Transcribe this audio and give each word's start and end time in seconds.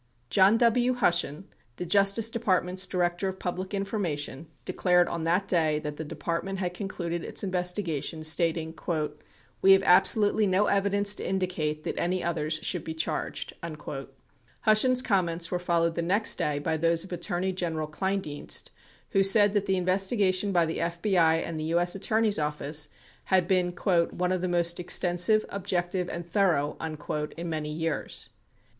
John 0.31 0.57
W. 0.57 0.95
Hushen, 0.95 1.43
the 1.75 1.85
Justice 1.85 2.31
Department's 2.31 2.87
Director 2.87 3.27
of 3.27 3.37
Public 3.37 3.71
In 3.75 3.85
formation, 3.85 4.47
declared 4.65 5.07
on 5.07 5.25
that 5.25 5.47
day 5.47 5.77
that 5.77 5.97
the 5.97 6.03
Department 6.03 6.57
had 6.57 6.73
concluded 6.73 7.23
its 7.23 7.43
investigation, 7.43 8.23
stating: 8.23 8.73
"We 9.61 9.73
have 9.73 9.83
absolutely 9.83 10.47
no 10.47 10.65
evidence 10.65 11.13
to 11.13 11.23
indicate 11.29 11.83
that 11.83 11.99
any 11.99 12.23
others 12.23 12.55
should 12.63 12.83
be 12.83 12.95
charged." 12.95 13.53
31 13.61 14.07
Hushen's 14.61 15.03
comments 15.03 15.51
were 15.51 15.59
fol 15.59 15.81
lowed 15.81 15.93
the 15.93 16.01
next 16.01 16.33
day 16.33 16.57
by 16.57 16.77
those 16.77 17.03
of 17.03 17.11
Attorney 17.11 17.51
General 17.51 17.87
Ivleindienst, 17.87 18.71
who 19.11 19.23
said 19.23 19.53
that 19.53 19.67
the 19.67 19.77
investigation 19.77 20.51
by 20.51 20.65
the 20.65 20.79
FBI 20.79 21.45
and 21.45 21.59
the 21.59 21.65
U.S. 21.75 21.93
Attorney's 21.93 22.39
Office 22.39 22.89
had 23.25 23.47
been 23.47 23.69
"one 23.73 24.31
of 24.31 24.41
the 24.41 24.47
most 24.49 24.79
extensive, 24.79 25.45
objective, 25.49 26.09
and 26.09 26.27
thorough" 26.27 26.75
in 27.37 27.49
many 27.49 27.71
years. 27.71 28.29